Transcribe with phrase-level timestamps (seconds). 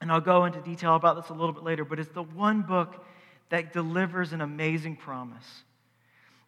[0.00, 2.62] and I'll go into detail about this a little bit later, but it's the one
[2.62, 3.04] book
[3.50, 5.62] that delivers an amazing promise.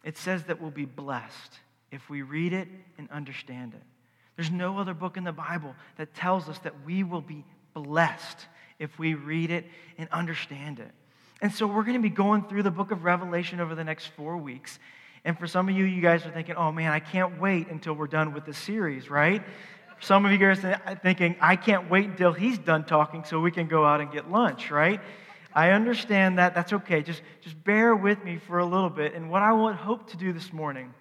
[0.03, 1.59] It says that we'll be blessed
[1.91, 3.81] if we read it and understand it.
[4.35, 8.47] There's no other book in the Bible that tells us that we will be blessed
[8.79, 9.65] if we read it
[9.97, 10.91] and understand it.
[11.41, 14.07] And so we're going to be going through the book of Revelation over the next
[14.07, 14.77] four weeks.
[15.23, 17.93] And for some of you, you guys are thinking, oh man, I can't wait until
[17.93, 19.43] we're done with the series, right?
[19.99, 23.51] Some of you guys are thinking, I can't wait until he's done talking so we
[23.51, 24.99] can go out and get lunch, right?
[25.53, 26.55] I understand that.
[26.55, 27.03] That's okay.
[27.03, 29.13] Just, just bear with me for a little bit.
[29.13, 30.93] And what I would hope to do this morning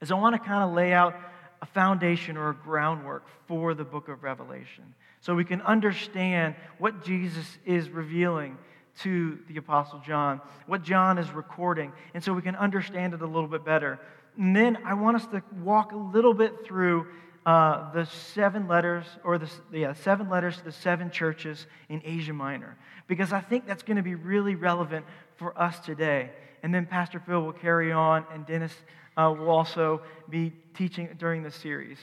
[0.00, 1.16] is I want to kind of lay out
[1.60, 7.02] a foundation or a groundwork for the book of Revelation so we can understand what
[7.02, 8.58] Jesus is revealing
[9.02, 13.26] to the Apostle John, what John is recording, and so we can understand it a
[13.26, 14.00] little bit better.
[14.38, 17.06] And then I want us to walk a little bit through
[17.44, 22.32] uh, the seven letters, or the yeah, seven letters to the seven churches in Asia
[22.32, 25.06] Minor, because I think that's going to be really relevant
[25.36, 26.30] for us today.
[26.62, 28.72] And then Pastor Phil will carry on, and Dennis
[29.16, 31.98] uh, will also be teaching during the series.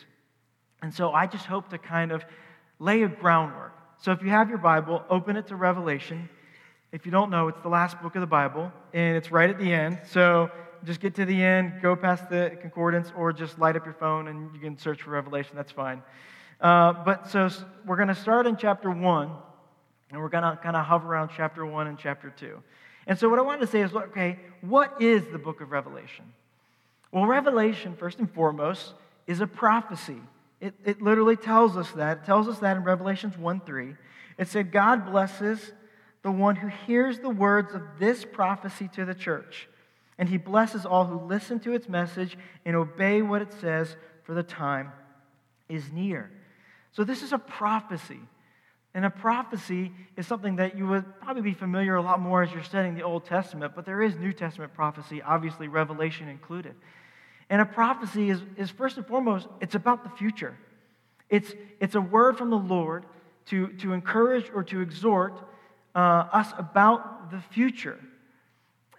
[0.82, 2.24] And so I just hope to kind of
[2.80, 3.74] lay a groundwork.
[3.98, 6.30] So if you have your Bible, open it to Revelation.
[6.94, 9.58] If you don't know, it's the last book of the Bible, and it's right at
[9.58, 10.02] the end.
[10.12, 10.52] So
[10.86, 14.28] just get to the end, go past the concordance, or just light up your phone
[14.28, 15.56] and you can search for Revelation.
[15.56, 16.04] That's fine.
[16.62, 17.50] Uh, but so
[17.88, 19.32] we're going to start in chapter 1,
[20.12, 22.62] and we're going to kind of hover around chapter 1 and chapter 2.
[23.08, 26.26] And so what I wanted to say is okay, what is the book of Revelation?
[27.12, 28.94] Well, Revelation, first and foremost,
[29.26, 30.22] is a prophecy.
[30.62, 32.20] It, it literally tells us that.
[32.20, 33.96] It tells us that in Revelations 1 3.
[34.38, 35.74] It said, God blesses
[36.24, 39.68] the one who hears the words of this prophecy to the church.
[40.18, 44.34] And he blesses all who listen to its message and obey what it says, for
[44.34, 44.92] the time
[45.68, 46.32] is near.
[46.94, 48.20] So, this is a prophecy.
[48.96, 52.54] And a prophecy is something that you would probably be familiar a lot more as
[52.54, 56.76] you're studying the Old Testament, but there is New Testament prophecy, obviously, Revelation included.
[57.50, 60.56] And a prophecy is, is first and foremost, it's about the future.
[61.28, 63.06] It's, it's a word from the Lord
[63.48, 65.40] to, to encourage or to exhort
[65.96, 66.00] uh,
[66.32, 68.00] us about the future.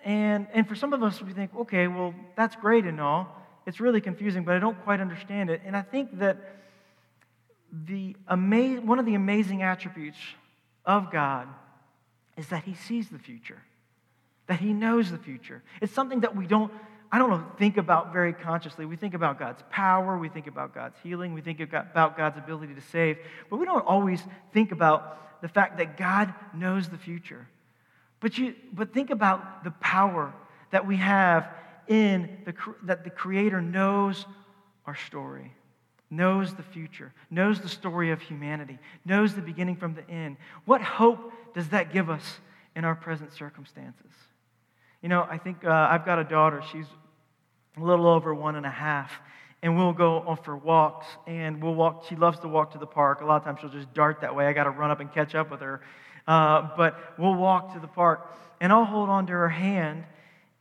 [0.05, 3.41] And, and for some of us, we think, okay, well, that's great and all.
[3.67, 5.63] It's really confusing, but I don't quite understand it.
[5.65, 6.37] And I think that
[7.87, 10.19] the ama- one of the amazing attributes
[10.85, 11.49] of God
[12.37, 13.63] is that He sees the future,
[14.47, 15.63] that He knows the future.
[15.81, 16.71] It's something that we don't,
[17.11, 18.85] I don't know, think about very consciously.
[18.85, 22.75] We think about God's power, we think about God's healing, we think about God's ability
[22.75, 24.21] to save, but we don't always
[24.53, 27.47] think about the fact that God knows the future.
[28.21, 30.33] But, you, but think about the power
[30.71, 31.47] that we have
[31.87, 32.55] in the,
[32.85, 34.25] that the Creator knows
[34.87, 35.53] our story,
[36.09, 40.39] knows the future, knows the story of humanity, knows the beginning from the end.
[40.65, 42.41] What hope does that give us
[42.75, 44.13] in our present circumstances?
[45.03, 46.63] You know, I think uh, I've got a daughter.
[46.73, 46.87] She's
[47.77, 49.13] a little over one and a half
[49.65, 53.23] and we'll go for walks and we'll walk she loves to walk to the park.
[53.23, 54.47] A lot of times she'll just dart that way.
[54.47, 55.81] I got to run up and catch up with her.
[56.29, 58.31] Uh, but we'll walk to the park
[58.61, 60.05] and i'll hold on to her hand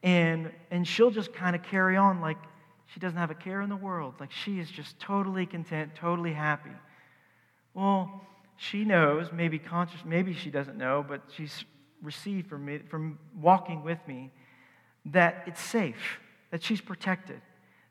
[0.01, 2.37] and and she'll just kind of carry on like
[2.87, 4.13] she doesn't have a care in the world.
[4.19, 6.71] Like she is just totally content totally happy.
[7.73, 8.21] Well
[8.55, 11.65] she knows, maybe conscious, maybe she doesn't know, but she's
[12.01, 14.31] received from me, from walking with me,
[15.05, 16.19] that it's safe,
[16.51, 17.41] that she's protected,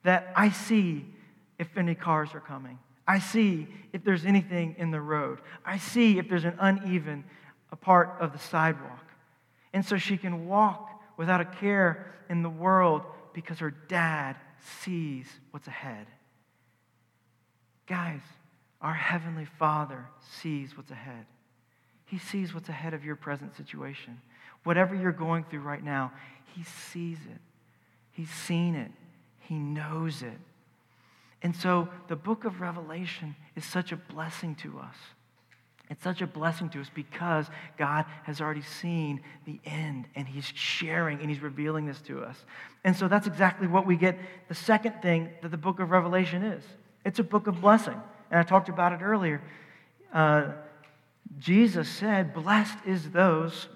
[0.04, 1.06] that I see
[1.58, 2.78] if any cars are coming.
[3.06, 5.40] I see if there's anything in the road.
[5.64, 7.25] I see if there's an uneven
[7.81, 9.04] part of the sidewalk.
[9.72, 13.02] And so she can walk without a care in the world
[13.32, 14.37] because her dad
[14.81, 16.06] sees what's ahead.
[17.87, 18.20] Guys,
[18.81, 20.06] our Heavenly Father
[20.40, 21.26] sees what's ahead.
[22.06, 24.20] He sees what's ahead of your present situation.
[24.64, 26.12] Whatever you're going through right now,
[26.55, 27.40] He sees it.
[28.12, 28.93] He's seen it.
[29.52, 30.38] He knows it.
[31.43, 34.96] And so the book of Revelation is such a blessing to us.
[35.90, 40.46] It's such a blessing to us because God has already seen the end and He's
[40.54, 42.43] sharing and He's revealing this to us.
[42.82, 44.19] And so that's exactly what we get.
[44.49, 46.64] The second thing that the book of Revelation is
[47.05, 48.00] it's a book of blessing.
[48.31, 49.43] And I talked about it earlier.
[50.14, 50.52] Uh,
[51.38, 53.69] Jesus said, Blessed is those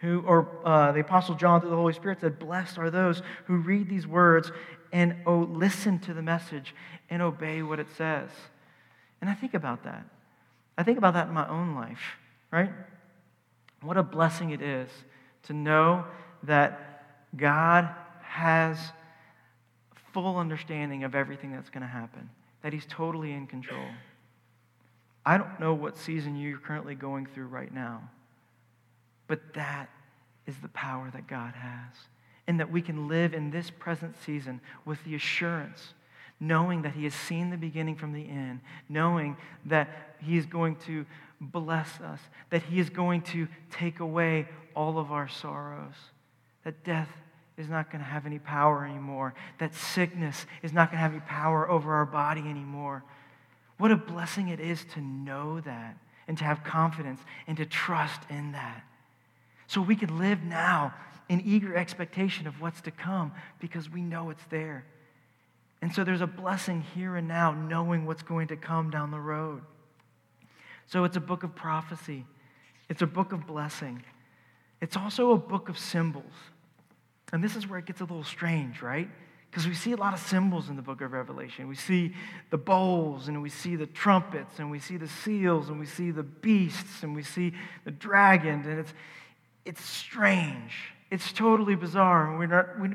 [0.00, 3.56] who, or uh, the Apostle John through the Holy Spirit said, Blessed are those who
[3.56, 4.52] read these words
[4.92, 6.74] and oh, listen to the message
[7.10, 8.30] and obey what it says.
[9.20, 10.06] And I think about that.
[10.78, 12.16] I think about that in my own life,
[12.50, 12.70] right?
[13.82, 14.90] What a blessing it is
[15.44, 16.04] to know
[16.42, 17.02] that
[17.36, 17.88] God
[18.22, 18.78] has
[20.12, 22.30] full understanding of everything that's going to happen,
[22.62, 23.86] that He's totally in control.
[25.24, 28.08] I don't know what season you're currently going through right now,
[29.26, 29.90] but that
[30.46, 31.94] is the power that God has.
[32.48, 35.94] And that we can live in this present season with the assurance
[36.40, 39.88] knowing that He has seen the beginning from the end, knowing that
[40.20, 41.06] He is going to
[41.40, 42.20] bless us,
[42.50, 45.94] that He is going to take away all of our sorrows,
[46.64, 47.08] that death
[47.56, 51.12] is not going to have any power anymore, that sickness is not going to have
[51.12, 53.02] any power over our body anymore.
[53.78, 55.96] What a blessing it is to know that
[56.28, 58.84] and to have confidence and to trust in that.
[59.68, 60.94] So we can live now
[61.28, 64.84] in eager expectation of what's to come because we know it's there.
[65.82, 69.20] And so there's a blessing here and now, knowing what's going to come down the
[69.20, 69.62] road.
[70.86, 72.24] So it's a book of prophecy,
[72.88, 74.02] it's a book of blessing.
[74.80, 76.32] It's also a book of symbols.
[77.32, 79.08] And this is where it gets a little strange, right?
[79.50, 81.66] Because we see a lot of symbols in the book of Revelation.
[81.66, 82.14] We see
[82.50, 86.10] the bowls, and we see the trumpets, and we see the seals, and we see
[86.10, 88.92] the beasts, and we see the dragon, and it's,
[89.64, 90.92] it's strange.
[91.10, 92.36] It's totally bizarre.
[92.36, 92.90] We're not, we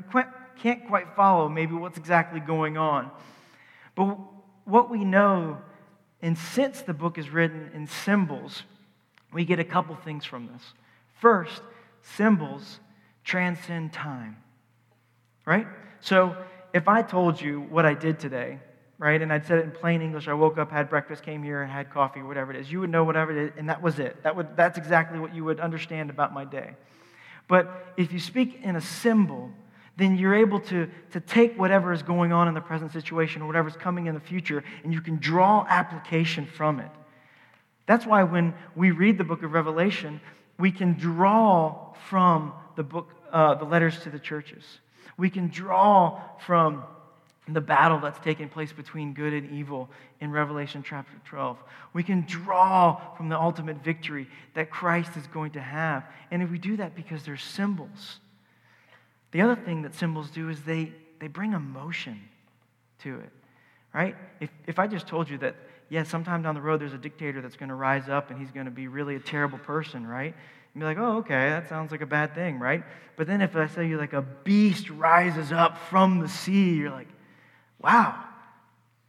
[0.58, 3.10] can't quite follow maybe what's exactly going on.
[3.94, 4.18] But
[4.64, 5.58] what we know,
[6.20, 8.62] and since the book is written in symbols,
[9.32, 10.62] we get a couple things from this.
[11.20, 11.62] First,
[12.02, 12.80] symbols
[13.24, 14.36] transcend time,
[15.46, 15.66] right?
[16.00, 16.36] So
[16.74, 18.58] if I told you what I did today,
[18.98, 21.62] right, and I'd said it in plain English, I woke up, had breakfast, came here,
[21.62, 23.98] and had coffee, whatever it is, you would know whatever it is, and that was
[23.98, 24.22] it.
[24.22, 26.74] That would, that's exactly what you would understand about my day.
[27.52, 29.50] But if you speak in a symbol,
[29.98, 33.46] then you're able to, to take whatever is going on in the present situation or
[33.46, 36.90] whatever's coming in the future, and you can draw application from it.
[37.84, 40.18] That's why when we read the book of Revelation,
[40.58, 44.64] we can draw from the book, uh, the letters to the churches.
[45.18, 46.84] We can draw from
[47.52, 49.88] the battle that's taking place between good and evil
[50.20, 51.58] in Revelation chapter 12.
[51.92, 56.04] We can draw from the ultimate victory that Christ is going to have.
[56.30, 58.20] And if we do that because they're symbols,
[59.32, 62.20] the other thing that symbols do is they, they bring emotion
[63.00, 63.30] to it,
[63.94, 64.14] right?
[64.40, 65.56] If, if I just told you that,
[65.88, 68.50] yeah, sometime down the road there's a dictator that's going to rise up and he's
[68.50, 70.34] going to be really a terrible person, right?
[70.74, 72.82] You'd be like, oh, okay, that sounds like a bad thing, right?
[73.16, 76.90] But then if I say you like a beast rises up from the sea, you're
[76.90, 77.08] like,
[77.82, 78.22] wow,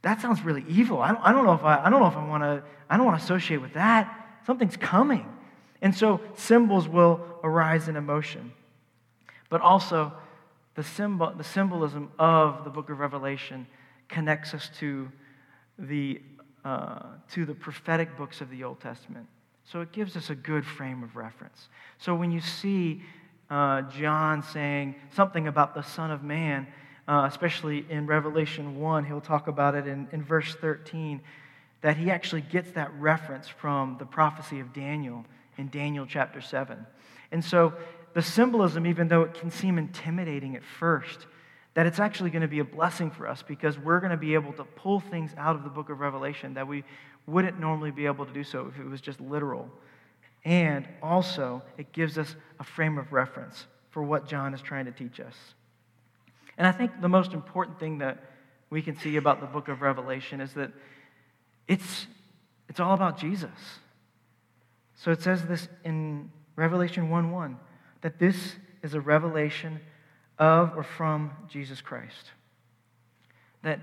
[0.02, 1.00] that sounds really evil.
[1.00, 2.96] I don't, I don't know if I, I don't know if I want to, I
[2.96, 4.40] don't want to associate with that.
[4.46, 5.26] Something's coming.
[5.80, 8.52] And so symbols will arise in emotion
[9.54, 10.12] but also
[10.74, 13.68] the, symbol, the symbolism of the book of Revelation
[14.08, 15.12] connects us to
[15.78, 16.20] the,
[16.64, 19.28] uh, to the prophetic books of the Old Testament.
[19.64, 21.68] So it gives us a good frame of reference.
[21.98, 23.02] So when you see
[23.48, 26.66] uh, John saying something about the Son of Man,
[27.06, 31.20] uh, especially in Revelation 1, he'll talk about it in, in verse 13,
[31.82, 35.24] that he actually gets that reference from the prophecy of Daniel
[35.58, 36.86] in Daniel chapter 7.
[37.30, 37.74] And so
[38.14, 41.26] the symbolism, even though it can seem intimidating at first,
[41.74, 44.34] that it's actually going to be a blessing for us because we're going to be
[44.34, 46.84] able to pull things out of the book of Revelation that we
[47.26, 49.68] wouldn't normally be able to do so if it was just literal.
[50.44, 54.92] And also, it gives us a frame of reference for what John is trying to
[54.92, 55.34] teach us.
[56.56, 58.18] And I think the most important thing that
[58.70, 60.72] we can see about the book of Revelation is that
[61.66, 62.06] it's,
[62.68, 63.50] it's all about Jesus.
[64.96, 67.58] So it says this in Revelation 1 1
[68.02, 69.80] that this is a revelation
[70.38, 72.32] of or from Jesus Christ.
[73.62, 73.80] That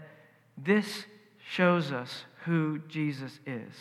[0.57, 1.05] this
[1.49, 3.73] shows us who Jesus is.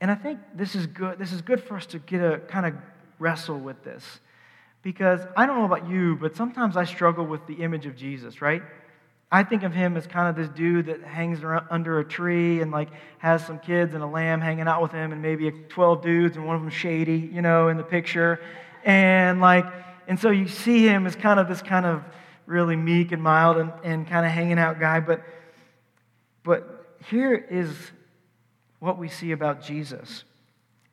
[0.00, 1.18] And I think this is good.
[1.18, 2.74] This is good for us to get a kind of
[3.18, 4.20] wrestle with this.
[4.82, 8.42] Because I don't know about you, but sometimes I struggle with the image of Jesus,
[8.42, 8.62] right?
[9.30, 12.70] I think of him as kind of this dude that hangs under a tree and
[12.70, 16.36] like has some kids and a lamb hanging out with him and maybe 12 dudes
[16.36, 18.40] and one of them shady, you know, in the picture.
[18.84, 19.64] And like,
[20.06, 22.02] and so you see him as kind of this kind of
[22.44, 25.00] really meek and mild and, and kind of hanging out guy.
[25.00, 25.22] But,
[26.42, 27.74] but here is
[28.80, 30.24] what we see about Jesus.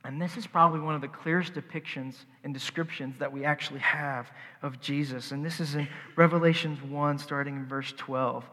[0.09, 4.31] And this is probably one of the clearest depictions and descriptions that we actually have
[4.63, 5.31] of Jesus.
[5.31, 8.43] And this is in Revelations 1, starting in verse 12.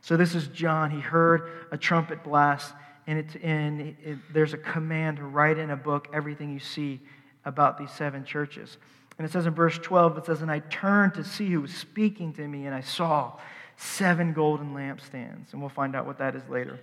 [0.00, 0.90] So this is John.
[0.90, 2.74] He heard a trumpet blast,
[3.06, 7.00] and, it's in, it, there's a command to write in a book everything you see
[7.44, 8.76] about these seven churches.
[9.16, 11.72] And it says in verse 12, it says, And I turned to see who was
[11.72, 13.38] speaking to me, and I saw
[13.76, 15.52] seven golden lampstands.
[15.52, 16.80] And we'll find out what that is later.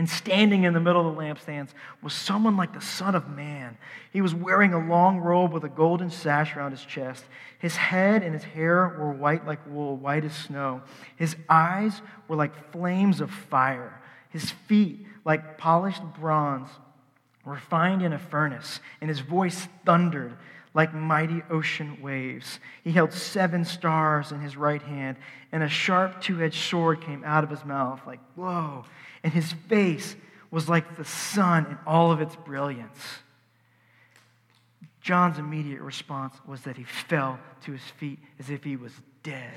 [0.00, 3.76] And standing in the middle of the lampstands was someone like the Son of Man.
[4.14, 7.22] He was wearing a long robe with a golden sash around his chest.
[7.58, 10.80] His head and his hair were white like wool, white as snow.
[11.16, 14.00] His eyes were like flames of fire.
[14.30, 16.70] His feet like polished bronze,
[17.44, 18.80] refined in a furnace.
[19.02, 20.34] And his voice thundered
[20.74, 22.60] like mighty ocean waves.
[22.84, 25.16] He held seven stars in his right hand,
[25.52, 28.84] and a sharp two edged sword came out of his mouth, like, whoa
[29.22, 30.16] and his face
[30.50, 32.98] was like the sun in all of its brilliance.
[35.00, 39.52] John's immediate response was that he fell to his feet as if he was dead.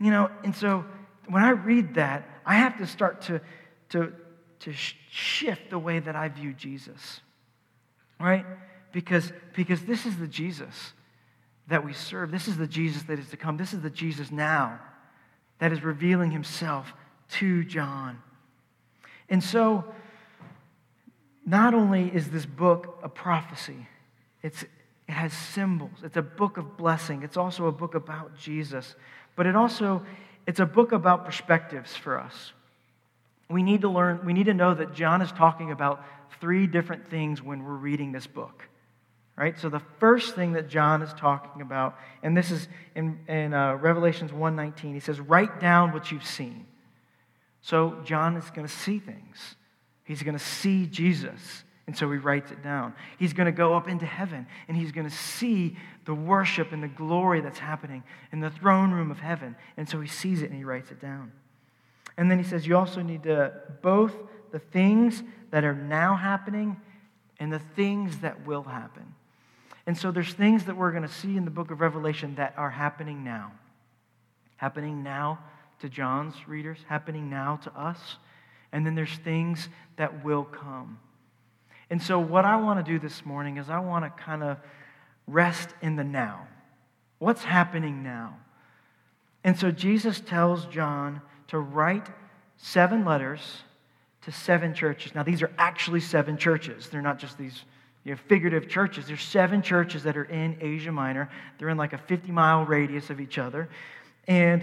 [0.00, 0.84] You know, and so
[1.28, 3.40] when I read that, I have to start to,
[3.90, 4.12] to,
[4.60, 7.20] to shift the way that I view Jesus,
[8.20, 8.44] right?
[8.94, 10.92] Because, because this is the Jesus
[11.66, 12.30] that we serve.
[12.30, 13.56] This is the Jesus that is to come.
[13.56, 14.78] This is the Jesus now
[15.58, 16.94] that is revealing himself
[17.30, 18.22] to John.
[19.28, 19.84] And so,
[21.44, 23.88] not only is this book a prophecy,
[24.42, 24.70] it's, it
[25.08, 25.98] has symbols.
[26.04, 27.24] It's a book of blessing.
[27.24, 28.94] It's also a book about Jesus.
[29.34, 30.06] But it also,
[30.46, 32.52] it's a book about perspectives for us.
[33.50, 36.04] We need to learn, we need to know that John is talking about
[36.40, 38.68] three different things when we're reading this book.
[39.36, 39.58] Right?
[39.58, 43.74] So the first thing that John is talking about, and this is in, in uh,
[43.74, 46.66] Revelations 1.19, he says, write down what you've seen.
[47.60, 49.56] So John is going to see things.
[50.04, 51.64] He's going to see Jesus.
[51.86, 52.94] And so he writes it down.
[53.18, 56.82] He's going to go up into heaven and he's going to see the worship and
[56.82, 59.56] the glory that's happening in the throne room of heaven.
[59.76, 61.32] And so he sees it and he writes it down.
[62.16, 64.14] And then he says, You also need to both
[64.52, 66.80] the things that are now happening
[67.40, 69.13] and the things that will happen.
[69.86, 72.54] And so there's things that we're going to see in the book of Revelation that
[72.56, 73.52] are happening now.
[74.56, 75.38] Happening now
[75.80, 78.16] to John's readers, happening now to us.
[78.72, 80.98] And then there's things that will come.
[81.90, 84.56] And so, what I want to do this morning is I want to kind of
[85.26, 86.48] rest in the now.
[87.18, 88.38] What's happening now?
[89.44, 92.08] And so, Jesus tells John to write
[92.56, 93.62] seven letters
[94.22, 95.14] to seven churches.
[95.14, 97.64] Now, these are actually seven churches, they're not just these
[98.04, 99.06] you have figurative churches.
[99.06, 101.30] There's seven churches that are in Asia Minor.
[101.58, 103.68] They're in like a 50 mile radius of each other.
[104.28, 104.62] And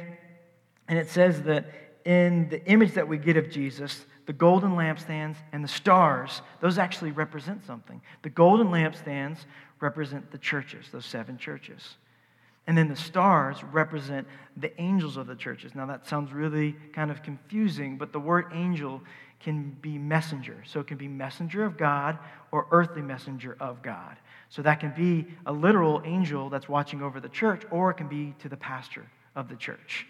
[0.87, 1.67] and it says that
[2.05, 6.77] in the image that we get of Jesus, the golden lampstands and the stars, those
[6.77, 8.01] actually represent something.
[8.23, 9.37] The golden lampstands
[9.79, 11.95] represent the churches, those seven churches.
[12.67, 15.73] And then the stars represent the angels of the churches.
[15.73, 19.01] Now, that sounds really kind of confusing, but the word angel
[19.41, 20.63] can be messenger.
[20.65, 22.17] So it can be messenger of God
[22.51, 24.17] or earthly messenger of God.
[24.49, 28.07] So that can be a literal angel that's watching over the church, or it can
[28.07, 29.05] be to the pastor
[29.35, 30.05] of the church.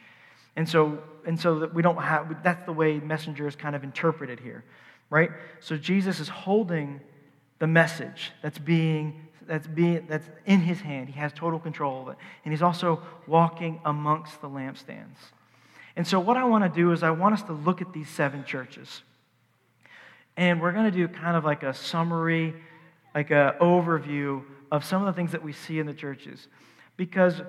[0.55, 3.83] And so, and so that we don't have, that's the way messenger is kind of
[3.83, 4.63] interpreted here,
[5.09, 5.29] right?
[5.59, 6.99] So Jesus is holding
[7.59, 11.07] the message that's being, that's being, that's in his hand.
[11.07, 12.17] He has total control of it.
[12.43, 15.17] And he's also walking amongst the lampstands.
[15.95, 18.09] And so what I want to do is I want us to look at these
[18.09, 19.03] seven churches.
[20.37, 22.53] And we're going to do kind of like a summary,
[23.13, 26.47] like an overview of some of the things that we see in the churches.
[26.97, 27.41] Because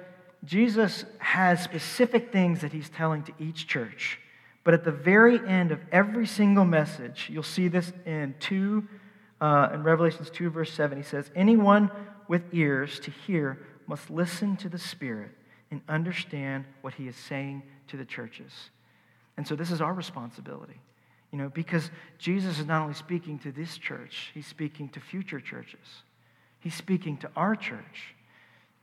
[0.44, 4.18] Jesus has specific things that he's telling to each church.
[4.64, 8.86] But at the very end of every single message, you'll see this in 2,
[9.40, 10.96] uh, in Revelations 2, verse 7.
[10.96, 11.90] He says, Anyone
[12.28, 15.30] with ears to hear must listen to the Spirit
[15.70, 18.70] and understand what he is saying to the churches.
[19.36, 20.80] And so this is our responsibility.
[21.32, 25.40] You know, because Jesus is not only speaking to this church, he's speaking to future
[25.40, 26.02] churches.
[26.60, 28.14] He's speaking to our church.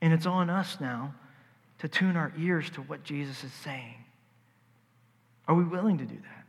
[0.02, 1.14] And it's on us now
[1.78, 4.04] to tune our ears to what Jesus is saying.
[5.48, 6.46] Are we willing to do that?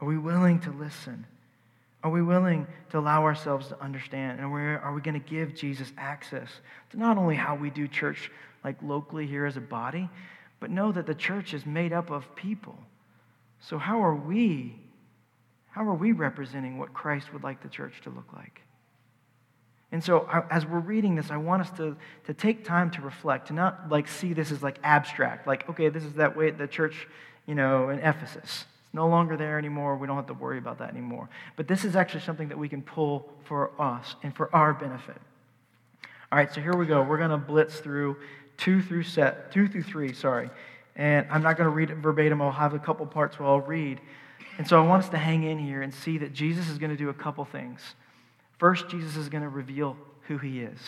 [0.00, 1.24] Are we willing to listen?
[2.02, 4.40] Are we willing to allow ourselves to understand?
[4.40, 6.50] And where are we going to give Jesus access
[6.90, 8.30] to not only how we do church,
[8.62, 10.10] like locally here as a body,
[10.60, 12.76] but know that the church is made up of people.
[13.60, 14.76] So how are we?
[15.74, 18.60] How are we representing what Christ would like the church to look like?
[19.90, 23.48] And so, as we're reading this, I want us to, to take time to reflect,
[23.48, 26.68] to not like see this as like abstract, like, okay, this is that way the
[26.68, 27.08] church,
[27.46, 28.36] you know, in Ephesus.
[28.44, 29.96] It's no longer there anymore.
[29.96, 31.28] We don't have to worry about that anymore.
[31.56, 35.20] But this is actually something that we can pull for us and for our benefit.
[36.30, 37.02] All right, so here we go.
[37.02, 38.16] We're going to blitz through
[38.58, 40.50] two through set, two through three, sorry.
[40.94, 42.40] And I'm not going to read it verbatim.
[42.40, 44.00] I'll have a couple parts where I'll read.
[44.58, 46.90] And so I want us to hang in here and see that Jesus is going
[46.90, 47.80] to do a couple things.
[48.58, 49.96] First, Jesus is going to reveal
[50.28, 50.78] who he is.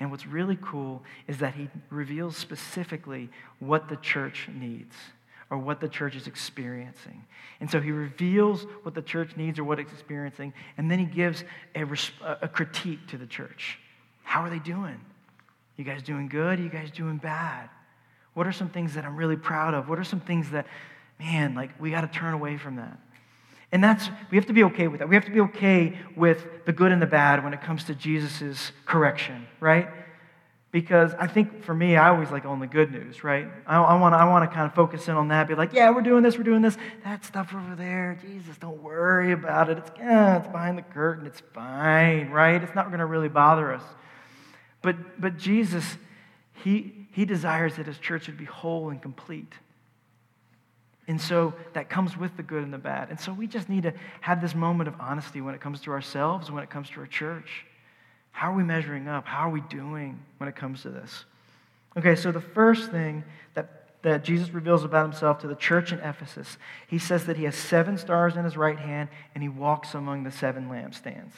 [0.00, 4.94] And what's really cool is that he reveals specifically what the church needs
[5.50, 7.24] or what the church is experiencing.
[7.60, 11.04] And so he reveals what the church needs or what it's experiencing, and then he
[11.04, 11.86] gives a,
[12.42, 13.78] a critique to the church.
[14.22, 15.00] How are they doing?
[15.76, 16.58] You guys doing good?
[16.58, 17.68] Are you guys doing bad?
[18.34, 19.88] What are some things that I'm really proud of?
[19.88, 20.66] What are some things that,
[21.18, 22.98] man, like we got to turn away from that?
[23.72, 25.08] And that's, we have to be okay with that.
[25.08, 27.94] We have to be okay with the good and the bad when it comes to
[27.94, 29.88] Jesus' correction, right?
[30.70, 33.48] Because I think for me, I always like only good news, right?
[33.66, 35.90] I, I want I want to kind of focus in on that, be like, yeah,
[35.90, 36.76] we're doing this, we're doing this.
[37.04, 39.78] That stuff over there, Jesus, don't worry about it.
[39.78, 42.62] It's, yeah, it's behind the curtain, it's fine, right?
[42.62, 43.82] It's not going to really bother us.
[44.82, 45.96] But, but Jesus,
[46.64, 49.52] he, he desires that his church would be whole and complete.
[51.06, 53.10] And so that comes with the good and the bad.
[53.10, 55.90] And so we just need to have this moment of honesty when it comes to
[55.90, 57.66] ourselves, when it comes to our church.
[58.30, 59.26] How are we measuring up?
[59.26, 61.24] How are we doing when it comes to this?
[61.96, 63.22] Okay, so the first thing
[63.54, 66.56] that, that Jesus reveals about himself to the church in Ephesus,
[66.88, 70.24] he says that he has seven stars in his right hand and he walks among
[70.24, 71.32] the seven lampstands.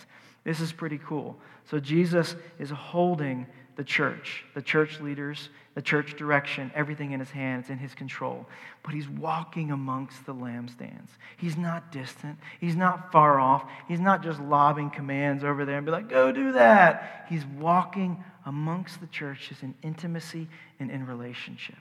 [0.45, 1.37] This is pretty cool.
[1.69, 3.47] So Jesus is holding
[3.77, 8.47] the church, the church leaders, the church direction, everything in his hands, in his control.
[8.83, 11.09] But he's walking amongst the lampstands.
[11.37, 12.39] He's not distant.
[12.59, 13.65] He's not far off.
[13.87, 17.27] He's not just lobbing commands over there and be like, go do that.
[17.29, 20.49] He's walking amongst the churches in intimacy
[20.81, 21.77] and in relationship.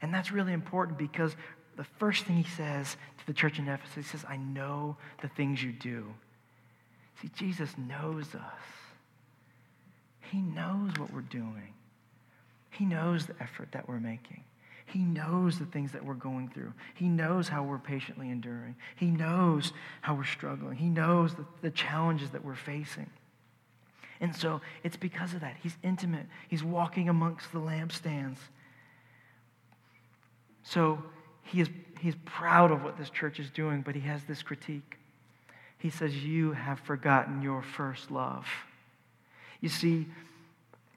[0.00, 1.36] And that's really important because
[1.76, 5.28] the first thing he says to the church in Ephesus, he says, I know the
[5.28, 6.06] things you do.
[7.20, 8.85] See, Jesus knows us.
[10.30, 11.72] He knows what we're doing.
[12.70, 14.44] He knows the effort that we're making.
[14.86, 16.72] He knows the things that we're going through.
[16.94, 18.76] He knows how we're patiently enduring.
[18.94, 20.76] He knows how we're struggling.
[20.76, 23.10] He knows the, the challenges that we're facing.
[24.20, 25.56] And so it's because of that.
[25.62, 28.38] He's intimate, he's walking amongst the lampstands.
[30.62, 31.02] So
[31.42, 31.68] he is,
[32.00, 34.98] he's proud of what this church is doing, but he has this critique.
[35.78, 38.46] He says, You have forgotten your first love.
[39.66, 40.06] You see,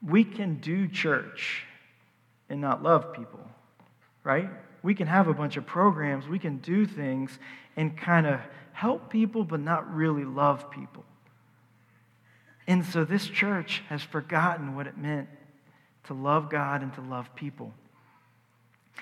[0.00, 1.64] we can do church
[2.48, 3.40] and not love people,
[4.22, 4.48] right?
[4.84, 7.36] We can have a bunch of programs, we can do things
[7.76, 8.38] and kind of
[8.72, 11.04] help people, but not really love people.
[12.68, 15.28] And so this church has forgotten what it meant
[16.04, 17.74] to love God and to love people.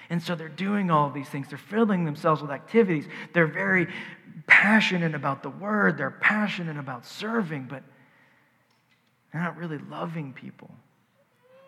[0.09, 1.49] And so they're doing all these things.
[1.51, 3.05] They're filling themselves with activities.
[3.35, 3.89] They're very
[4.47, 5.99] passionate about the word.
[5.99, 7.83] They're passionate about serving, but
[9.33, 10.71] they're not really loving people.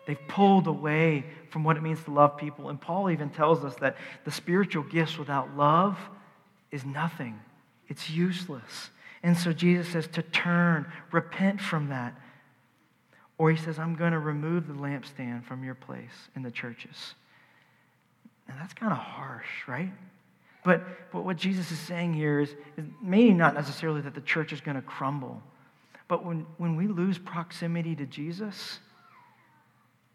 [0.07, 2.69] They've pulled away from what it means to love people.
[2.69, 5.97] And Paul even tells us that the spiritual gifts without love
[6.71, 7.39] is nothing,
[7.87, 8.89] it's useless.
[9.23, 12.15] And so Jesus says to turn, repent from that.
[13.37, 17.15] Or he says, I'm going to remove the lampstand from your place in the churches.
[18.47, 19.91] Now that's kind of harsh, right?
[20.63, 24.53] But, but what Jesus is saying here is, is maybe not necessarily that the church
[24.53, 25.41] is going to crumble,
[26.11, 28.79] but when, when we lose proximity to Jesus,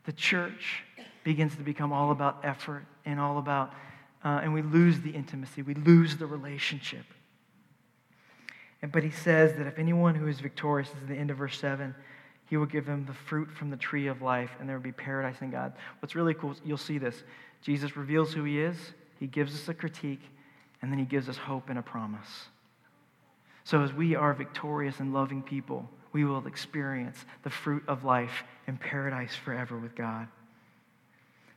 [0.05, 0.85] the church
[1.25, 3.73] begins to become all about effort and all about,
[4.23, 7.07] uh, and we lose the intimacy, we lose the relationship.
[8.83, 11.39] And, but he says that if anyone who is victorious, this is the end of
[11.39, 11.95] verse 7,
[12.45, 14.93] he will give him the fruit from the tree of life, and there will be
[14.93, 15.73] paradise in God.
[16.01, 17.25] What's really cool, you'll see this.
[17.63, 18.77] Jesus reveals who he is,
[19.19, 20.21] he gives us a critique,
[20.83, 22.49] and then he gives us hope and a promise.
[23.67, 28.45] So as we are victorious and loving people, we will experience the fruit of life
[28.69, 30.29] in paradise forever with God.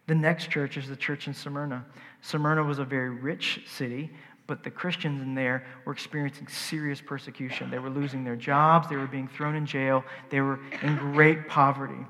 [0.08, 1.86] The next church is the church in Smyrna.
[2.24, 4.10] Smyrna was a very rich city,
[4.48, 7.70] But the Christians in there were experiencing serious persecution.
[7.70, 11.48] They were losing their jobs, they were being thrown in jail, they were in great
[11.48, 12.08] poverty.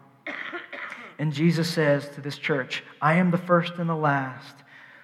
[1.18, 4.56] And Jesus says to this church, I am the first and the last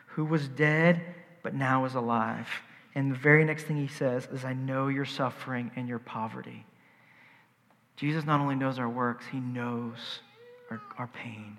[0.06, 1.02] who was dead
[1.44, 2.48] but now is alive.
[2.96, 6.66] And the very next thing he says is, I know your suffering and your poverty.
[7.98, 10.22] Jesus not only knows our works, he knows
[10.72, 11.58] our, our pain.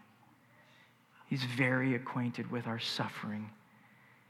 [1.28, 3.50] He's very acquainted with our suffering.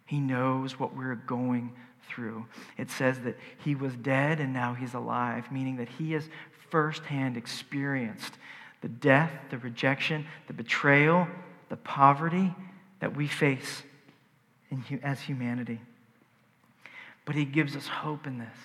[0.06, 1.72] He knows what we're going
[2.08, 2.46] through.
[2.76, 6.28] It says that he was dead and now he's alive, meaning that he has
[6.70, 8.38] firsthand experienced
[8.82, 11.26] the death, the rejection, the betrayal,
[11.68, 12.54] the poverty
[13.00, 13.82] that we face
[14.70, 15.80] in, as humanity.
[17.26, 18.58] But he gives us hope in this.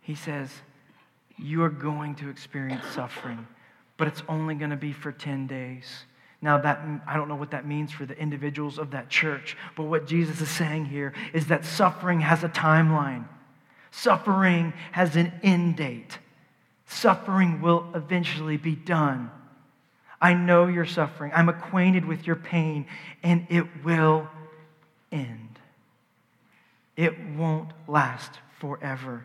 [0.00, 0.50] He says,
[1.36, 3.48] You are going to experience suffering,
[3.96, 6.04] but it's only going to be for 10 days.
[6.42, 9.84] Now, that, I don't know what that means for the individuals of that church, but
[9.84, 13.26] what Jesus is saying here is that suffering has a timeline.
[13.90, 16.18] Suffering has an end date.
[16.86, 19.30] Suffering will eventually be done.
[20.20, 21.32] I know your suffering.
[21.34, 22.86] I'm acquainted with your pain,
[23.22, 24.28] and it will
[25.12, 25.49] end.
[27.00, 29.24] It won't last forever.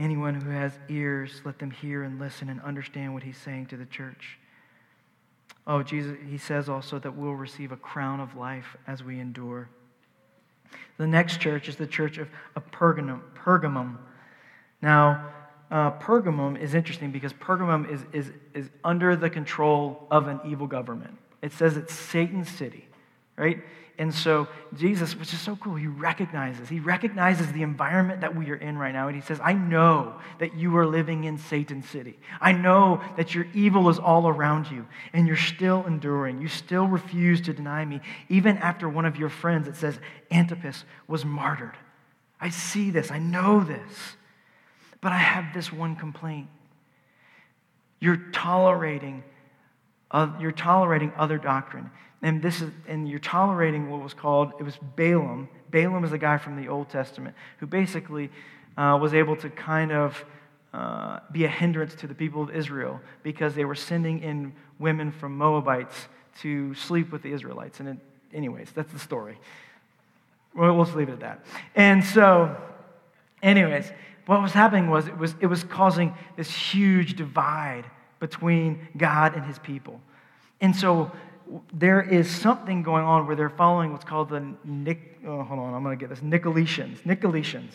[0.00, 3.76] Anyone who has ears, let them hear and listen and understand what he's saying to
[3.76, 4.36] the church.
[5.64, 9.68] Oh, Jesus, he says also that we'll receive a crown of life as we endure.
[10.96, 13.20] The next church is the church of, of Pergamum.
[13.36, 13.96] Pergamum.
[14.82, 15.24] Now,
[15.70, 20.66] uh, Pergamum is interesting because Pergamum is, is, is under the control of an evil
[20.66, 21.16] government.
[21.42, 22.88] It says it's Satan's city,
[23.36, 23.62] right?
[24.00, 28.50] And so Jesus, which is so cool, he recognizes, he recognizes the environment that we
[28.50, 29.08] are in right now.
[29.08, 32.18] And he says, I know that you are living in Satan's city.
[32.40, 36.40] I know that your evil is all around you, and you're still enduring.
[36.40, 39.98] You still refuse to deny me, even after one of your friends, it says,
[40.30, 41.76] Antipas, was martyred.
[42.40, 44.16] I see this, I know this.
[45.02, 46.48] But I have this one complaint.
[48.00, 49.24] You're tolerating,
[50.10, 51.90] uh, you're tolerating other doctrine
[52.22, 55.48] and this is and you're tolerating what was called it was Balaam.
[55.70, 58.30] Balaam is a guy from the Old Testament who basically
[58.76, 60.24] uh, was able to kind of
[60.72, 65.10] uh, be a hindrance to the people of Israel because they were sending in women
[65.10, 66.08] from Moabites
[66.40, 67.80] to sleep with the Israelites.
[67.80, 67.96] And it,
[68.32, 69.38] anyways, that's the story.
[70.54, 71.44] Well, we'll just leave it at that.
[71.74, 72.56] And so,
[73.42, 73.90] anyways,
[74.26, 77.84] what was happening was it was it was causing this huge divide
[78.18, 80.00] between God and His people.
[80.60, 81.10] And so
[81.72, 85.74] there is something going on where they're following what's called the Nic, oh, hold on,
[85.74, 87.02] I'm going to get this Nicolaitans.
[87.02, 87.72] Nicolaitans.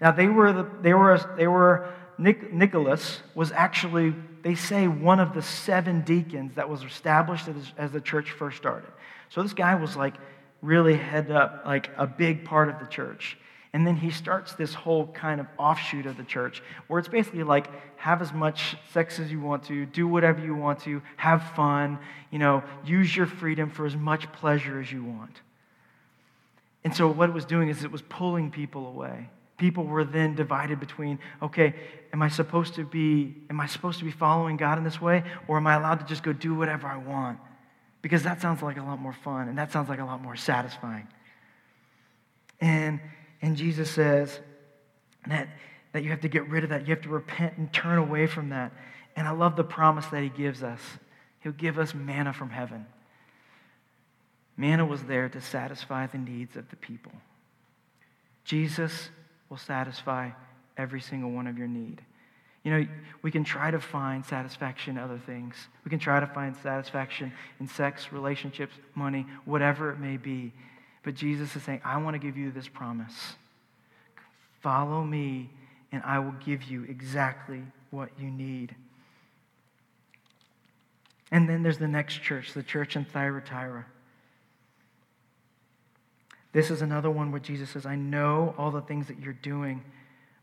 [0.00, 5.20] Now they were the, they were they were Nic, Nicholas was actually they say one
[5.20, 8.90] of the seven deacons that was established as, as the church first started.
[9.30, 10.14] So this guy was like
[10.60, 13.38] really head up like a big part of the church.
[13.74, 17.42] And then he starts this whole kind of offshoot of the church where it's basically
[17.42, 21.42] like have as much sex as you want to, do whatever you want to, have
[21.56, 21.98] fun,
[22.30, 25.40] you know, use your freedom for as much pleasure as you want.
[26.84, 29.28] And so what it was doing is it was pulling people away.
[29.56, 31.74] People were then divided between, okay,
[32.12, 35.24] am I supposed to be am I supposed to be following God in this way
[35.48, 37.40] or am I allowed to just go do whatever I want?
[38.02, 40.36] Because that sounds like a lot more fun and that sounds like a lot more
[40.36, 41.08] satisfying.
[42.60, 43.00] And
[43.44, 44.40] and Jesus says
[45.26, 45.48] that,
[45.92, 46.88] that you have to get rid of that.
[46.88, 48.72] You have to repent and turn away from that.
[49.16, 50.80] And I love the promise that he gives us.
[51.40, 52.86] He'll give us manna from heaven.
[54.56, 57.12] Manna was there to satisfy the needs of the people.
[58.44, 59.10] Jesus
[59.50, 60.30] will satisfy
[60.78, 62.00] every single one of your need.
[62.62, 62.86] You know,
[63.20, 65.54] we can try to find satisfaction in other things.
[65.84, 67.30] We can try to find satisfaction
[67.60, 70.54] in sex, relationships, money, whatever it may be.
[71.04, 73.36] But Jesus is saying, I want to give you this promise.
[74.62, 75.50] Follow me,
[75.92, 78.74] and I will give you exactly what you need.
[81.30, 83.84] And then there's the next church, the church in Thyatira.
[86.52, 89.82] This is another one where Jesus says, I know all the things that you're doing,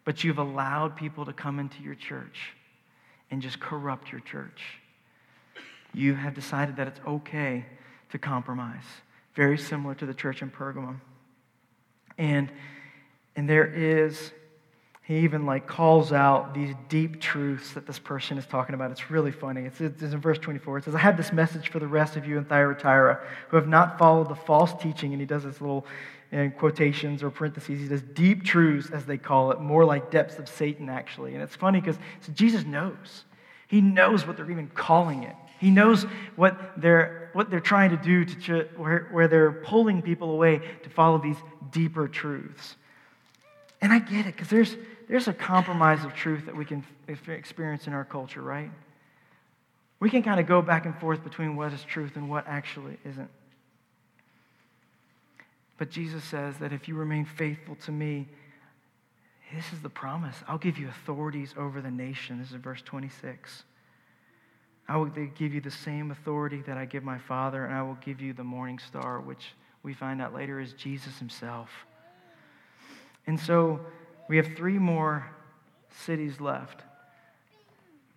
[0.05, 2.53] but you've allowed people to come into your church
[3.31, 4.61] and just corrupt your church.
[5.93, 7.65] You have decided that it's okay
[8.11, 8.83] to compromise
[9.35, 10.99] very similar to the church in Pergamum.
[12.17, 12.51] And,
[13.35, 14.31] and there is,
[15.03, 18.91] he even like calls out these deep truths that this person is talking about.
[18.91, 19.61] It's really funny.
[19.61, 20.79] It's, it's in verse 24.
[20.79, 23.67] It says, I have this message for the rest of you in Thyatira who have
[23.67, 25.13] not followed the false teaching.
[25.13, 25.85] And he does this little
[26.31, 27.81] in quotations or parentheses.
[27.81, 31.33] He does deep truths, as they call it, more like depths of Satan, actually.
[31.33, 33.25] And it's funny because so Jesus knows.
[33.67, 35.35] He knows what they're even calling it.
[35.59, 36.03] He knows
[36.35, 40.89] what they're what they're trying to do, to where, where they're pulling people away to
[40.89, 41.37] follow these
[41.71, 42.75] deeper truths.
[43.81, 44.75] And I get it, because there's,
[45.07, 48.71] there's a compromise of truth that we can experience in our culture, right?
[49.99, 52.97] We can kind of go back and forth between what is truth and what actually
[53.05, 53.29] isn't.
[55.77, 58.27] But Jesus says that if you remain faithful to me,
[59.53, 60.35] this is the promise.
[60.47, 62.39] I'll give you authorities over the nation.
[62.39, 63.63] This is verse 26.
[64.87, 67.97] I will give you the same authority that I give my Father, and I will
[68.03, 71.69] give you the morning star, which we find out later is Jesus himself.
[73.27, 73.79] And so
[74.27, 75.29] we have three more
[76.05, 76.81] cities left.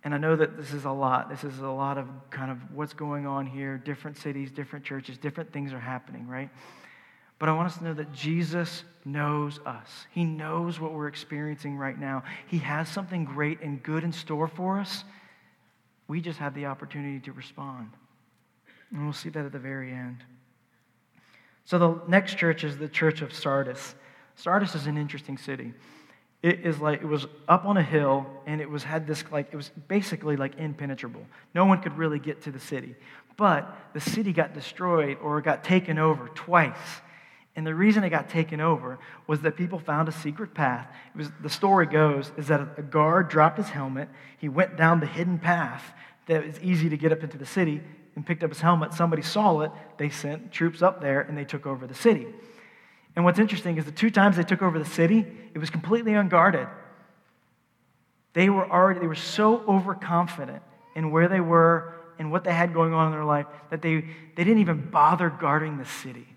[0.03, 1.29] And I know that this is a lot.
[1.29, 3.77] This is a lot of kind of what's going on here.
[3.77, 6.49] Different cities, different churches, different things are happening, right?
[7.39, 10.05] But I want us to know that Jesus knows us.
[10.11, 12.23] He knows what we're experiencing right now.
[12.47, 15.03] He has something great and good in store for us.
[16.07, 17.91] We just have the opportunity to respond.
[18.91, 20.23] And we'll see that at the very end.
[21.65, 23.95] So the next church is the church of Sardis.
[24.35, 25.73] Sardis is an interesting city.
[26.43, 29.47] It is like it was up on a hill and it was had this like
[29.51, 31.25] it was basically like impenetrable.
[31.55, 32.95] No one could really get to the city.
[33.35, 37.01] But the city got destroyed or got taken over twice
[37.55, 40.87] and the reason it got taken over was that people found a secret path.
[41.13, 44.09] It was, the story goes is that a guard dropped his helmet.
[44.37, 45.93] He went down the hidden path
[46.27, 47.81] that was easy to get up into the city
[48.15, 48.93] and picked up his helmet.
[48.93, 49.71] Somebody saw it.
[49.97, 52.27] They sent troops up there and they took over the city.
[53.15, 56.13] And what's interesting is the two times they took over the city, it was completely
[56.13, 56.67] unguarded.
[58.33, 60.61] They were already they were so overconfident
[60.93, 64.01] in where they were and what they had going on in their life that they,
[64.35, 66.27] they didn't even bother guarding the city.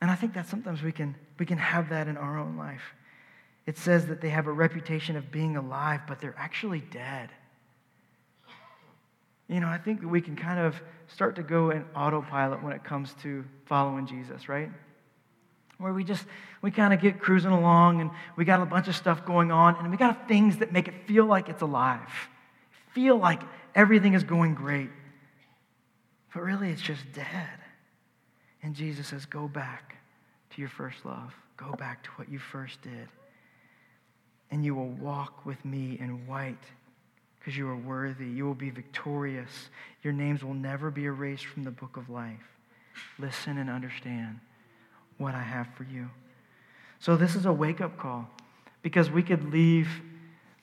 [0.00, 2.94] And I think that sometimes we can, we can have that in our own life.
[3.66, 7.30] It says that they have a reputation of being alive, but they're actually dead.
[9.48, 12.72] You know, I think that we can kind of start to go in autopilot when
[12.72, 14.70] it comes to following Jesus, right?
[15.78, 16.24] Where we just,
[16.62, 19.76] we kind of get cruising along and we got a bunch of stuff going on
[19.76, 22.10] and we got things that make it feel like it's alive,
[22.92, 23.42] feel like
[23.74, 24.90] everything is going great.
[26.34, 27.58] But really, it's just dead.
[28.66, 29.94] And Jesus says, Go back
[30.50, 31.32] to your first love.
[31.56, 33.08] Go back to what you first did.
[34.50, 36.64] And you will walk with me in white
[37.38, 38.26] because you are worthy.
[38.26, 39.70] You will be victorious.
[40.02, 42.42] Your names will never be erased from the book of life.
[43.20, 44.40] Listen and understand
[45.16, 46.10] what I have for you.
[46.98, 48.28] So, this is a wake up call
[48.82, 49.88] because we could leave.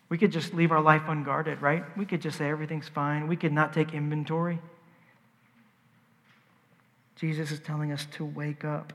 [0.10, 1.86] We could just leave our life unguarded, right?
[1.98, 3.30] We could just say everything's fine.
[3.30, 4.60] We could not take inventory.
[7.16, 8.94] Jesus is telling us to wake up.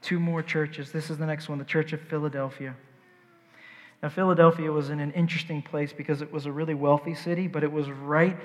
[0.00, 0.92] Two more churches.
[0.92, 2.74] This is the next one, the Church of Philadelphia.
[4.02, 7.62] Now, Philadelphia was in an interesting place because it was a really wealthy city, but
[7.62, 8.36] it was right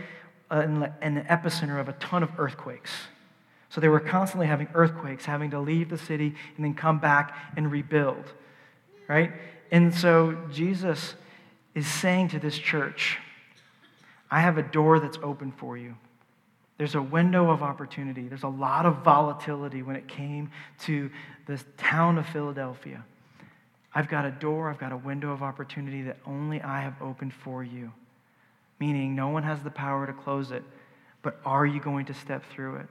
[0.51, 2.91] in the, epicenter of a ton of earthquakes.
[3.69, 7.36] So they were constantly having earthquakes, having to leave the city and then come back
[7.58, 8.23] and rebuild,
[9.08, 9.34] right?
[9.71, 11.15] And so Jesus
[11.75, 13.17] is saying to this church,
[14.32, 15.95] I have a door that's open for you.
[16.78, 18.28] There's a window of opportunity.
[18.28, 21.10] There's a lot of volatility when it came to
[21.48, 23.04] this town of Philadelphia.
[23.94, 27.34] I've got a door, I've got a window of opportunity that only I have opened
[27.34, 27.92] for you.
[28.80, 30.63] Meaning, no one has the power to close it,
[31.24, 32.88] but are you going to step through it?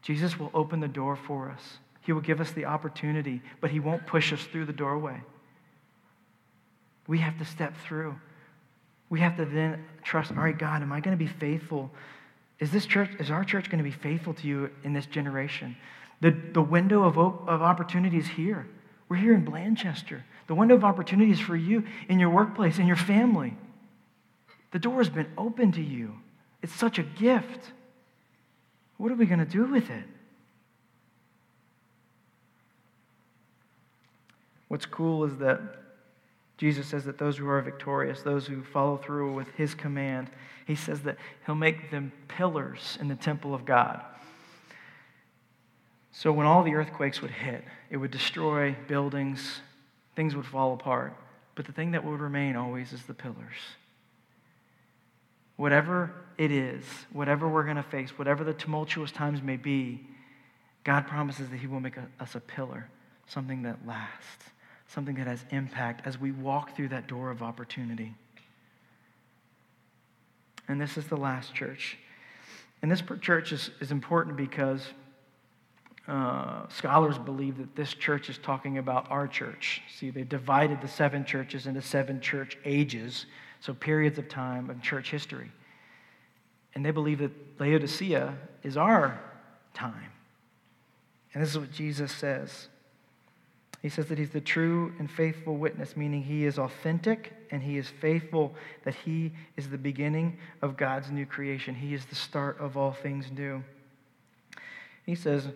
[0.00, 1.78] Jesus will open the door for us.
[2.00, 5.20] He will give us the opportunity, but He won't push us through the doorway.
[7.06, 8.14] We have to step through.
[9.10, 11.90] We have to then trust, all right, God, am I going to be faithful
[12.64, 15.76] is this church, is our church going to be faithful to you in this generation?
[16.22, 18.66] The, the window of, of opportunity is here.
[19.06, 20.22] We're here in Blanchester.
[20.46, 23.54] The window of opportunity is for you in your workplace, in your family.
[24.72, 26.14] The door has been open to you.
[26.62, 27.70] It's such a gift.
[28.96, 30.04] What are we going to do with it?
[34.68, 35.60] What's cool is that
[36.56, 40.30] Jesus says that those who are victorious, those who follow through with his command,
[40.66, 44.02] he says that he'll make them pillars in the temple of God.
[46.12, 49.60] So when all the earthquakes would hit, it would destroy buildings,
[50.14, 51.14] things would fall apart.
[51.54, 53.56] But the thing that would remain always is the pillars.
[55.56, 60.06] Whatever it is, whatever we're going to face, whatever the tumultuous times may be,
[60.82, 62.88] God promises that He will make us a pillar,
[63.26, 64.50] something that lasts
[64.94, 68.14] something that has impact as we walk through that door of opportunity.
[70.68, 71.98] And this is the last church.
[72.82, 74.86] And this church is, is important because
[76.06, 79.82] uh, scholars believe that this church is talking about our church.
[79.98, 83.26] See, they divided the seven churches into seven church ages,
[83.60, 85.50] so periods of time of church history.
[86.74, 89.20] And they believe that Laodicea is our
[89.72, 90.10] time.
[91.32, 92.68] And this is what Jesus says.
[93.84, 97.76] He says that he's the true and faithful witness, meaning he is authentic and he
[97.76, 101.74] is faithful, that he is the beginning of God's new creation.
[101.74, 103.62] He is the start of all things new.
[105.04, 105.48] He says,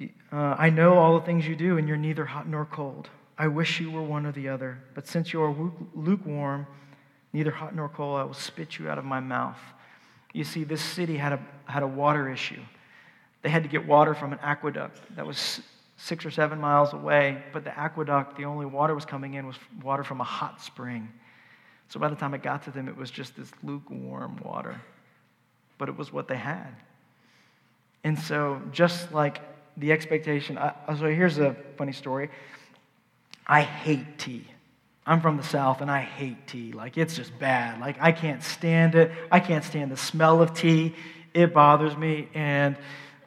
[0.00, 3.10] uh, I know all the things you do, and you're neither hot nor cold.
[3.36, 4.78] I wish you were one or the other.
[4.94, 6.64] But since you are lukewarm,
[7.32, 9.58] neither hot nor cold, I will spit you out of my mouth.
[10.32, 12.62] You see, this city had a, had a water issue.
[13.42, 15.60] They had to get water from an aqueduct that was
[15.98, 19.56] six or seven miles away, but the aqueduct, the only water was coming in was
[19.82, 21.12] water from a hot spring.
[21.88, 24.80] So by the time it got to them, it was just this lukewarm water.
[25.76, 26.74] But it was what they had.
[28.04, 29.40] And so, just like
[29.76, 32.30] the expectation, I, so here's a funny story.
[33.46, 34.46] I hate tea.
[35.04, 36.72] I'm from the South and I hate tea.
[36.72, 37.80] Like, it's just bad.
[37.80, 39.10] Like, I can't stand it.
[39.32, 40.94] I can't stand the smell of tea.
[41.34, 42.28] It bothers me.
[42.34, 42.76] And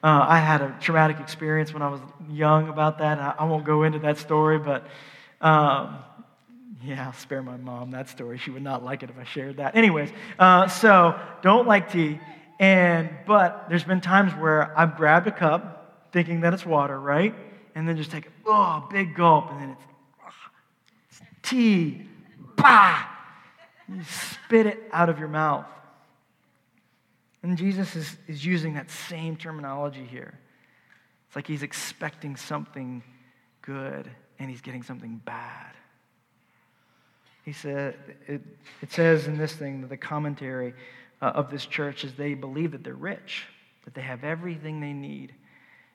[0.04, 3.20] uh, I had a traumatic experience when I was young about that.
[3.20, 4.88] I, I won't go into that story, but
[5.42, 6.00] um,
[6.84, 8.38] yeah, I'll spare my mom that story.
[8.40, 9.76] She would not like it if I shared that.
[9.76, 10.10] Anyways,
[10.40, 12.20] uh, so don't like tea.
[12.60, 17.36] And but there's been times where I've grabbed a cup thinking that it's water, right?
[17.76, 19.84] And then just take a oh, big gulp, and then it's,
[21.10, 22.08] it's tea.
[22.56, 23.08] Bah!
[23.88, 25.66] You spit it out of your mouth.
[27.44, 30.38] And Jesus is, is using that same terminology here.
[31.28, 33.04] It's like he's expecting something
[33.62, 35.74] good and he's getting something bad.
[37.44, 37.96] He said,
[38.28, 38.42] it,
[38.82, 40.74] it says in this thing, that the commentary
[41.22, 43.46] uh, of this church is they believe that they're rich,
[43.86, 45.34] that they have everything they need.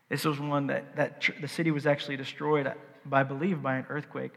[0.08, 2.72] This was one that, that tr- the city was actually destroyed,
[3.04, 4.32] by, I believe, by an earthquake.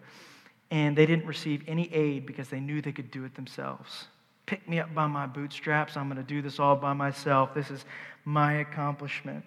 [0.70, 4.06] And they didn't receive any aid because they knew they could do it themselves
[4.50, 5.96] pick me up by my bootstraps.
[5.96, 7.54] I'm going to do this all by myself.
[7.54, 7.86] This is
[8.26, 9.46] my accomplishment.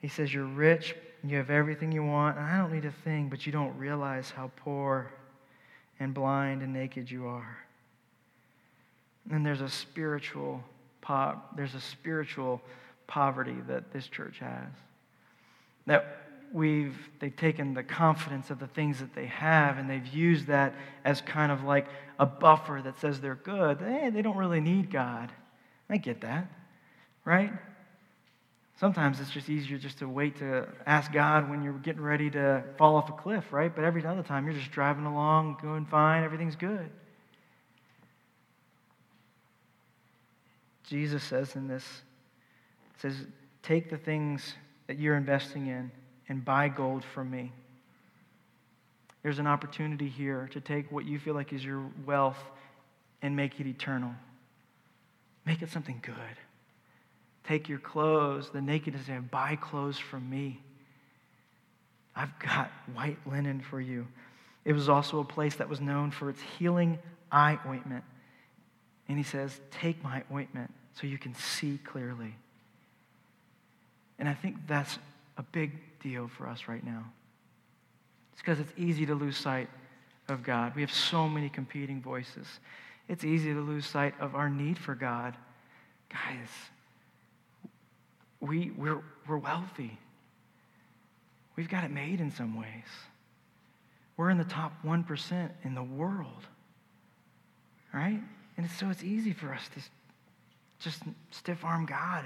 [0.00, 3.44] He says, You're rich, you have everything you want, I don't need a thing, but
[3.44, 5.10] you don't realize how poor
[5.98, 7.58] and blind and naked you are.
[9.32, 10.62] And there's a spiritual
[11.00, 12.62] po- there's a spiritual
[13.08, 14.68] poverty that this church has.
[15.86, 20.46] That we've they've taken the confidence of the things that they have and they've used
[20.46, 21.86] that as kind of like
[22.18, 23.78] a buffer that says they're good.
[23.80, 25.30] Hey, they don't really need God.
[25.90, 26.50] I get that,
[27.24, 27.52] right?
[28.78, 32.62] Sometimes it's just easier just to wait to ask God when you're getting ready to
[32.76, 33.74] fall off a cliff, right?
[33.74, 36.88] But every other time you're just driving along, going fine, everything's good.
[40.84, 41.84] Jesus says in this,
[42.98, 43.14] says,
[43.62, 44.54] take the things
[44.86, 45.90] that you're investing in
[46.28, 47.52] and buy gold from me.
[49.22, 52.38] There's an opportunity here to take what you feel like is your wealth
[53.20, 54.12] and make it eternal.
[55.44, 56.14] Make it something good.
[57.44, 60.60] Take your clothes, the nakedness, and buy clothes from me.
[62.14, 64.06] I've got white linen for you.
[64.64, 66.98] It was also a place that was known for its healing
[67.32, 68.04] eye ointment.
[69.08, 72.34] And he says, Take my ointment so you can see clearly.
[74.18, 74.98] And I think that's
[75.36, 77.04] a big deal for us right now.
[78.32, 79.68] It's because it's easy to lose sight
[80.28, 80.74] of God.
[80.74, 82.46] We have so many competing voices.
[83.08, 85.36] It's easy to lose sight of our need for God.
[86.10, 86.48] Guys,
[88.40, 89.98] we, we're, we're wealthy.
[91.56, 92.84] We've got it made in some ways.
[94.16, 96.46] We're in the top 1% in the world.
[97.92, 98.20] Right?
[98.56, 99.80] And so it's easy for us to
[100.80, 102.24] just stiff arm God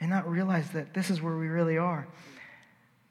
[0.00, 2.06] and not realize that this is where we really are.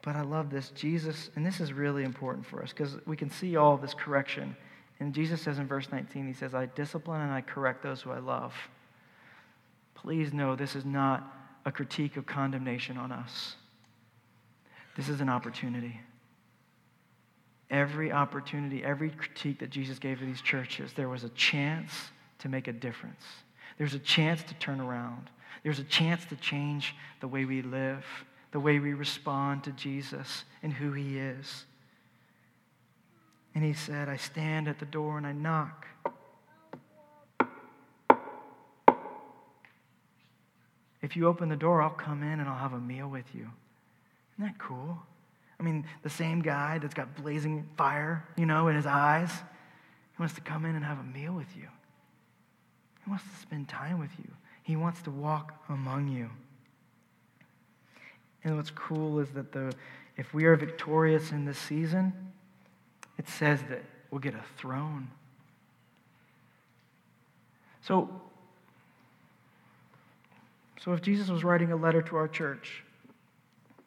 [0.06, 0.70] But I love this.
[0.70, 4.56] Jesus, and this is really important for us because we can see all this correction.
[5.00, 8.12] And Jesus says in verse 19, He says, I discipline and I correct those who
[8.12, 8.54] I love.
[9.96, 13.56] Please know this is not a critique of condemnation on us.
[14.96, 16.00] This is an opportunity.
[17.68, 21.90] Every opportunity, every critique that Jesus gave to these churches, there was a chance
[22.38, 23.24] to make a difference.
[23.76, 25.30] There's a chance to turn around.
[25.64, 28.04] There's a chance to change the way we live
[28.52, 31.64] the way we respond to Jesus and who he is.
[33.54, 35.86] And he said, I stand at the door and I knock.
[41.02, 43.50] If you open the door, I'll come in and I'll have a meal with you.
[44.34, 44.98] Isn't that cool?
[45.58, 50.20] I mean, the same guy that's got blazing fire, you know, in his eyes, he
[50.20, 51.68] wants to come in and have a meal with you.
[53.04, 54.30] He wants to spend time with you.
[54.62, 56.28] He wants to walk among you.
[58.46, 59.74] And what's cool is that the,
[60.16, 62.12] if we are victorious in this season,
[63.18, 65.08] it says that we'll get a throne.
[67.82, 68.08] So,
[70.78, 72.84] So if Jesus was writing a letter to our church,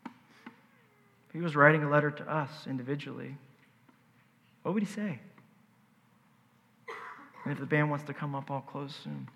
[0.06, 3.38] if he was writing a letter to us individually,
[4.64, 5.20] what would he say?
[7.46, 9.30] And if the band wants to come up, I'll close soon.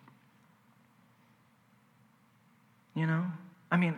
[2.94, 3.24] You know?
[3.72, 3.96] I mean,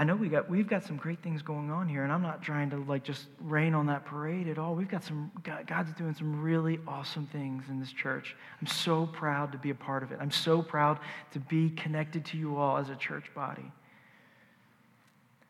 [0.00, 2.40] I know we got we've got some great things going on here, and I'm not
[2.40, 4.76] trying to like just rain on that parade at all.
[4.76, 8.36] We've got some God's doing some really awesome things in this church.
[8.60, 10.18] I'm so proud to be a part of it.
[10.20, 11.00] I'm so proud
[11.32, 13.72] to be connected to you all as a church body.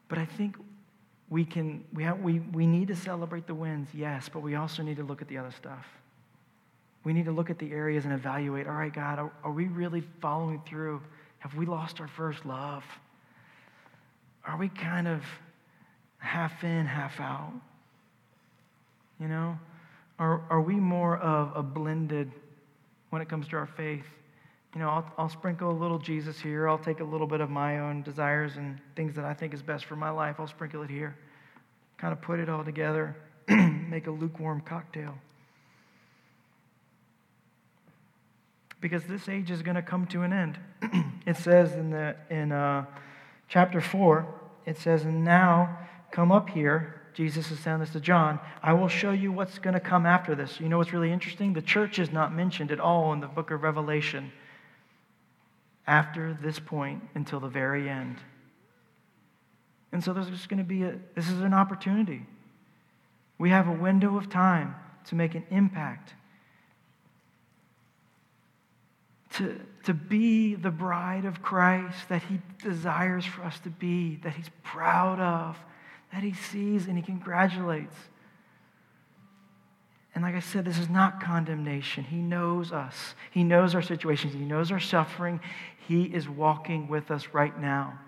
[0.08, 0.56] But I think
[1.28, 4.82] we can we have, we we need to celebrate the wins, yes, but we also
[4.82, 5.84] need to look at the other stuff.
[7.04, 8.66] We need to look at the areas and evaluate.
[8.66, 11.02] All right, God, are, are we really following through?
[11.40, 12.82] Have we lost our first love?
[14.48, 15.22] Are we kind of
[16.16, 17.52] half in, half out?
[19.20, 19.58] You know?
[20.18, 22.32] Are, are we more of a blended
[23.10, 24.06] when it comes to our faith?
[24.74, 26.68] You know, I'll, I'll sprinkle a little Jesus here.
[26.68, 29.62] I'll take a little bit of my own desires and things that I think is
[29.62, 30.36] best for my life.
[30.38, 31.16] I'll sprinkle it here.
[31.98, 33.16] Kind of put it all together,
[33.48, 35.14] make a lukewarm cocktail.
[38.80, 40.58] Because this age is going to come to an end.
[41.26, 42.86] it says in, the, in uh,
[43.48, 44.26] chapter 4,
[44.68, 45.78] it says, And now
[46.10, 47.00] come up here.
[47.14, 48.38] Jesus is saying this to John.
[48.62, 50.60] I will show you what's going to come after this.
[50.60, 51.52] You know what's really interesting?
[51.52, 54.30] The church is not mentioned at all in the book of Revelation
[55.86, 58.18] after this point until the very end.
[59.90, 62.26] And so there's just going to be a, this is an opportunity.
[63.38, 66.14] We have a window of time to make an impact
[69.38, 74.34] to, to be the bride of Christ that he desires for us to be, that
[74.34, 75.56] he's proud of,
[76.12, 77.94] that he sees and he congratulates.
[80.14, 82.02] And like I said, this is not condemnation.
[82.02, 85.40] He knows us, he knows our situations, he knows our suffering.
[85.86, 87.98] He is walking with us right now.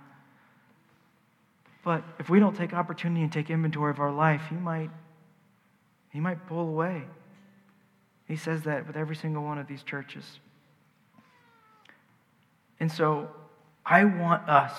[1.83, 4.91] But if we don't take opportunity and take inventory of our life, he might,
[6.11, 7.05] he might pull away.
[8.29, 10.41] He says that with every single one of these churches.
[12.81, 13.29] And so
[13.85, 14.73] I want us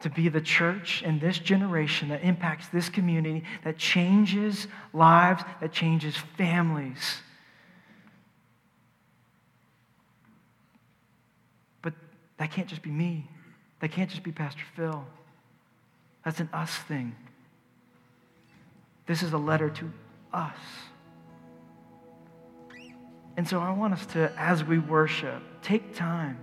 [0.00, 5.72] to be the church in this generation that impacts this community, that changes lives, that
[5.72, 7.20] changes families.
[11.80, 11.94] But
[12.38, 13.28] that can't just be me.
[13.80, 15.04] That can't just be Pastor Phil.
[16.24, 17.14] That's an us thing.
[19.06, 19.92] This is a letter to
[20.32, 20.56] us.
[23.36, 26.38] And so I want us to, as we worship, take time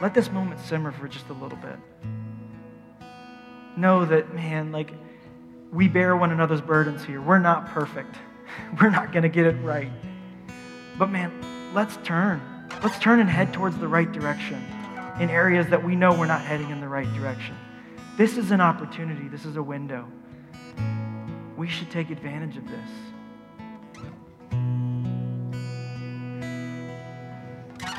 [0.00, 1.76] let this moment simmer for just a little bit.
[3.76, 4.92] Know that, man, like,
[5.72, 7.20] we bear one another's burdens here.
[7.20, 8.16] We're not perfect.
[8.80, 9.90] We're not going to get it right.
[10.98, 11.32] But, man,
[11.72, 12.40] let's turn.
[12.82, 14.62] Let's turn and head towards the right direction
[15.20, 17.56] in areas that we know we're not heading in the right direction.
[18.16, 20.06] This is an opportunity, this is a window.
[21.56, 22.90] We should take advantage of this.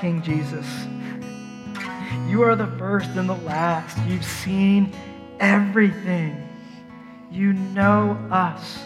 [0.01, 0.67] King Jesus.
[2.33, 3.95] You are the first and the last.
[4.07, 4.91] You've seen
[5.39, 6.49] everything.
[7.29, 8.79] You know us.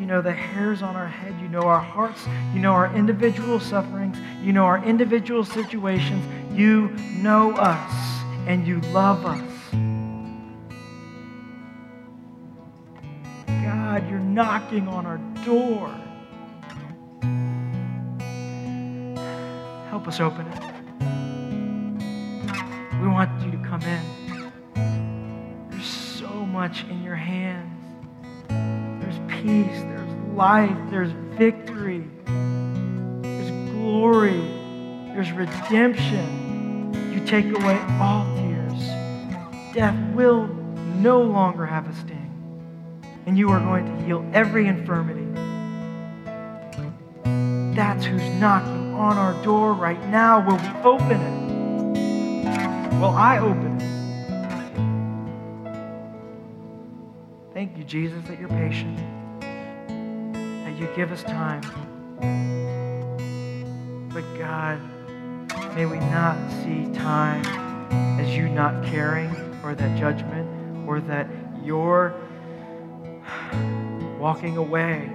[0.00, 1.38] You know the hairs on our head.
[1.38, 2.26] You know our hearts.
[2.54, 4.16] You know our individual sufferings.
[4.40, 6.24] You know our individual situations.
[6.56, 7.92] You know us
[8.46, 9.50] and you love us.
[13.46, 15.90] God, you're knocking on our door.
[19.90, 20.83] Help us open it.
[23.78, 25.68] Come in.
[25.70, 27.72] There's so much in your hands.
[28.48, 34.40] There's peace, there's life, there's victory, there's glory,
[35.12, 36.92] there's redemption.
[37.12, 38.80] You take away all tears.
[39.74, 42.20] Death will no longer have a sting.
[43.26, 45.22] And you are going to heal every infirmity.
[47.74, 50.46] That's who's knocking on our door right now.
[50.46, 51.33] Will we open it?
[53.04, 53.82] Will I open it?
[57.52, 58.96] Thank you, Jesus, that you're patient,
[59.40, 61.60] that you give us time.
[64.08, 64.80] But God,
[65.76, 67.44] may we not see time
[68.18, 71.28] as you not caring or that judgment or that
[71.62, 72.14] your
[74.18, 75.10] walking away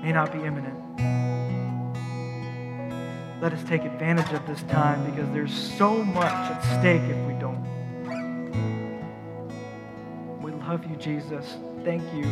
[0.00, 0.76] may not be imminent.
[3.40, 7.34] Let us take advantage of this time because there's so much at stake if we
[7.34, 7.62] don't.
[10.42, 11.56] We love you, Jesus.
[11.84, 12.24] Thank you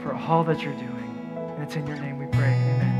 [0.00, 1.18] for all that you're doing.
[1.36, 2.54] And it's in your name we pray.
[2.54, 2.94] Amen.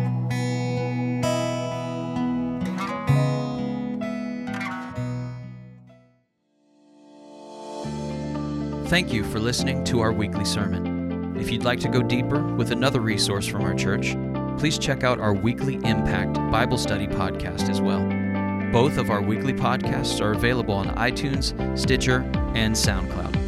[8.89, 11.37] Thank you for listening to our weekly sermon.
[11.37, 14.17] If you'd like to go deeper with another resource from our church,
[14.59, 18.03] please check out our weekly Impact Bible Study podcast as well.
[18.73, 22.21] Both of our weekly podcasts are available on iTunes, Stitcher,
[22.55, 23.44] and SoundCloud.